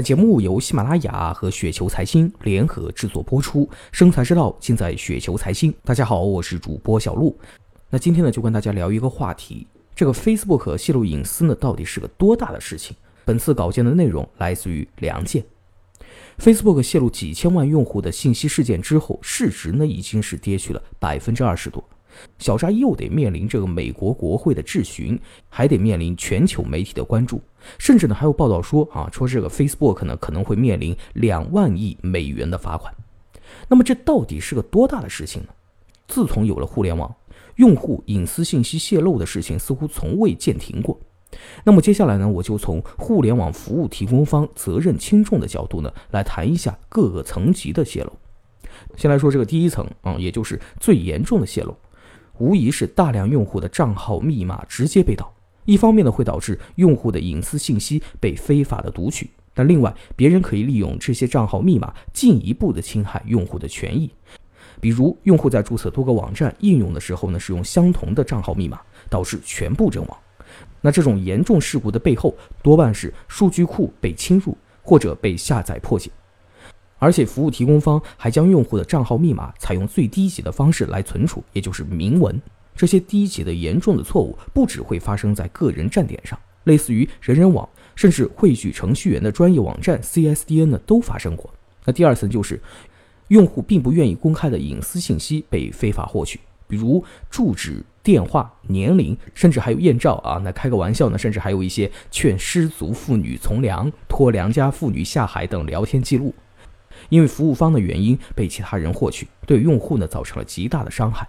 [0.00, 5.74] 节目由喜马拉雅和雪球财经联合制作播出，生财之道尽在雪球财经。
[5.84, 7.36] 大家好，我是主播小璐。
[7.90, 12.96] 那今天呢，就跟大家聊一个话题：这个 Facebook 泄露隐私呢，到底是个多大的事情？
[13.24, 15.44] 本次稿件的内容来自于梁健。
[16.38, 21.84] Facebook 泄露几千万用户的信息事件之后，市值呢已经是跌去了百分之二十多。
[22.38, 25.18] 小扎又得面临这个美国国会的质询，
[25.48, 27.40] 还得面临全球媒体的关注，
[27.78, 32.94] 甚至呢还有报道说啊，说这个 Facebook 呢可能会面临两万亿美元的罚款。
[33.68, 35.48] 那么这到底是个多大的事情呢？
[36.06, 37.14] 自从有了互联网，
[37.56, 40.98] 用户隐私信息泄露的事情似乎从未见停过。
[41.62, 48.12] 那么接下来呢，我就从互联网服务提供方责任轻重的角度呢，来谈一下各个层级的泄露。
[48.96, 51.76] 先来说这个第一层啊，也就是最严重的泄露。
[52.40, 55.30] 无疑是大量用户的账号密码直接被盗，
[55.66, 64.10] 一方面呢会导致用户的隐私信息被非法的读取，但另外别人可以利用这些账号密码进一步的侵害用户的权益，
[64.80, 70.18] 比如用户在注册多个网站应用的时候呢使用相同的账号密码，导致全部阵亡。
[70.80, 76.10] 那这种严重事故的背后多半是数据库被侵入或者被下载破解。
[77.00, 82.40] 而且，服务提供方还将用户的账号密码采用最低级的方式来存储，也就是明文。
[82.76, 91.50] 这些低级的严重的错误不只会发生在个人站点上，类似于人人网，甚至汇聚程序员的专业网站 CSDN 呢都发生过。
[91.86, 92.60] 那第二层就是，
[93.28, 100.38] 用户并不愿意公开的隐私信息被非法获取，比如住址、电话、年龄，甚至还有艳照啊。
[100.44, 106.34] 那开个玩笑呢，甚至还有一些劝失足妇女从良、拖良家妇女下海等聊天记录。
[107.08, 111.26] 因为服务方的原因被其他人获取，对用户呢造成了极大的伤害。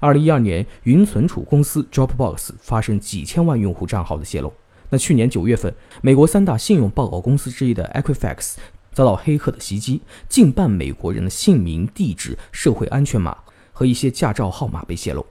[0.00, 4.52] 二零一二年，云存储公司 Dropbox 发生几千万用户账号的泄露。
[4.90, 8.56] 那去年九月份，美国三大信用报告公司之一的 Equifax
[8.92, 13.36] 遭到黑客的袭击，近半美国人的姓名、地址、社会安全码
[13.72, 15.24] 和一些驾照号码被泄露，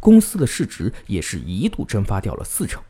[0.00, 2.82] 公司的市值也是一度蒸发掉了四成。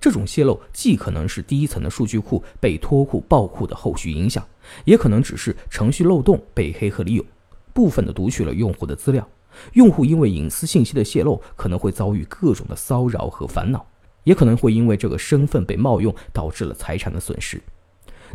[0.00, 4.46] 这种泄露既可能是第一层的数据库被脱库爆库的后续影响，
[4.84, 7.24] 也可能只是程序漏洞被黑客利用，
[7.72, 9.26] 部分的读取了用户的资料。
[9.72, 13.84] 用户因为隐私信息的泄露，可能会遭遇各种的骚扰和烦恼，
[14.24, 17.60] 也可能会因为这个身份被冒用，导致了财产的损失。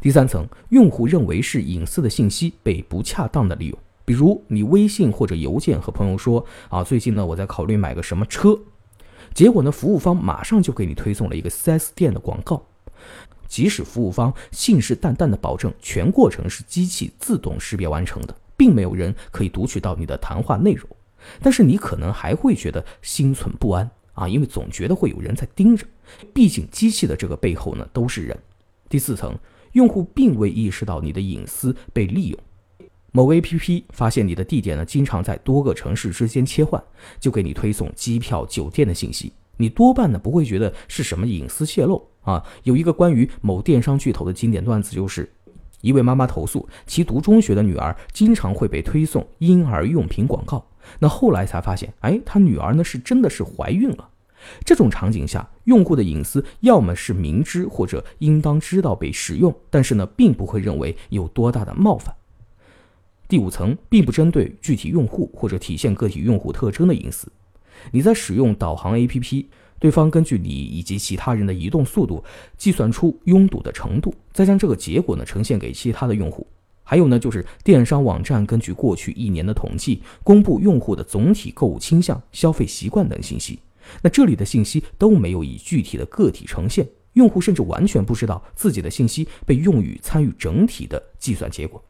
[0.02, 8.58] 第三层，用户认为是隐私的信息被不恰当的利用，比如你微信或者邮件和朋友说啊，最近呢我在考虑买个什么车。
[9.34, 9.72] 结果呢？
[9.72, 12.62] 服务方马上就给你推送了一个 4S 店的广告，
[13.48, 20.88] 即使服务方信誓旦旦地保证全过程是机器自动识别完成的，并没有人可以读取到你的谈话内容，
[21.42, 25.86] 但是你可能还会觉得心存不安啊，因为总觉得会有人在盯着。
[26.34, 28.38] 毕竟机器的这个背后呢都是人。
[28.90, 29.34] 第四层，
[29.72, 32.40] 用户并未意识到你的隐私被利用。
[33.12, 36.82] 某 APP 发现你的地点呢，经常在多个城市之间切换，
[37.20, 39.34] 就给你推送机票、酒店的信息。
[39.58, 42.44] 你多半呢不会觉得是什么隐私泄露啊。
[42.64, 45.30] 有一个关于某电商巨头的经典段子，就是
[45.82, 50.66] 一位妈妈投诉其读中学的女儿经常会被推送婴儿用品广告。
[50.98, 54.10] 那后来才发现，哎，她女儿呢是真的是怀孕了。
[54.66, 62.16] 这种场景下，用户的隐私要么是明知或者应当知道被使用，但是呢并不会认为有多大的冒犯。
[63.32, 67.32] 第五层并不针对具体用户或者体现个体用户特征的隐私。
[67.90, 69.46] 你在使用导航 APP，
[69.80, 72.22] 对方根据你以及其他人的移动速度
[72.58, 76.46] 计算出拥堵的程度，再将这个结果呢呈现给其他的用户。
[76.84, 83.58] 还有呢，就是电商网站根据过去一年的统计，公布用户的总体购物倾向、消费习惯等信息。
[84.02, 91.82] 那这里的信息都没有以具体的个体呈现，用户甚至完全不知道自己的信息被用于参与整体的计算结果。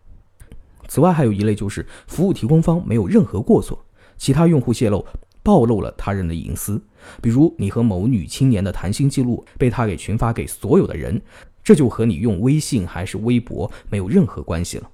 [0.88, 3.86] 此外，还有一类就是服务提供方没有任何过错，
[4.18, 5.06] 其他用户泄露
[5.44, 6.81] 暴露了他人的隐私，
[7.22, 11.22] 比如你和某女青年的谈心记录被他给群发给所有的人，
[11.64, 14.90] 这就和你用微信还是微博没有任何关系了。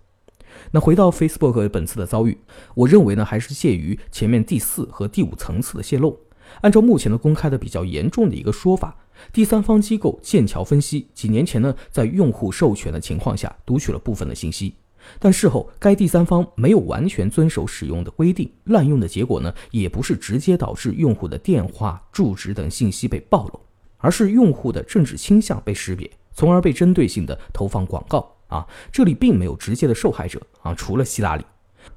[0.71, 2.38] 那回到 Facebook 本次的遭遇，
[2.75, 6.19] 我认为呢还是介于前面第四和第五层次的泄露。
[6.62, 8.95] 按照目前的公开的比较严重的一个说法，
[9.33, 14.75] 第三方机构剑桥分析几年前呢在用户授权的情况下读取了部分的信息。
[15.19, 23.59] 但事后，该第三方没有完全遵守使用的规定，滥用的结果呢，也不是直接导致用户的电话、住址等信息被暴露，
[23.98, 28.68] 而是用户的政治倾向被识别，从而被针对性的投放广告啊。
[28.92, 31.44] 这里并没有直接的受害者啊，除了希拉里，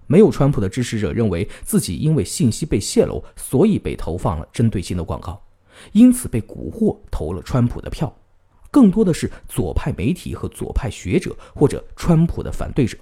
[0.07, 5.43] 没有川普的支持者认为自己因为信息被泄露，所以被投放了针对性的广告，
[5.93, 8.13] 因此被蛊惑投了川普的票。
[8.71, 12.97] 更多的是左派媒体和左派学者或者川普的反对者，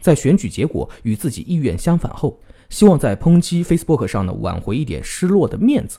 [0.00, 5.98] 在选举结果与自己意愿相反后，希望在抨击 Facebook 上呢挽回一点失落的面子。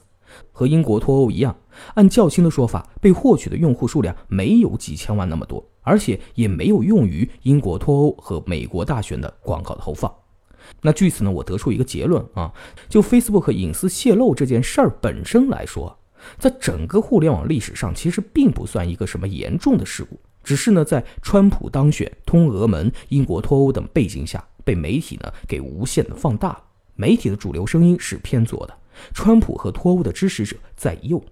[0.52, 1.56] 和英国脱欧一样，
[1.94, 10.12] 按较轻的说法，被获取的用户数量没有几千万那么多，而且也没有用于英国脱欧和美国大选的广告投放。
[10.82, 12.52] 那据此呢，我得出一个结论啊，
[12.90, 15.96] 就 Facebook 隐私泄露这件事儿本身来说。
[16.38, 26.64] 在整个互联网历史上，其实并不算一个什么严重的事故，只是呢，在川普当选、通俄门、英国脱欧等背景下，被媒体呢给无限的放大了。
[26.96, 28.78] 媒体的主流声音是偏左的，
[29.14, 31.24] 川普和脱欧的支持者在右。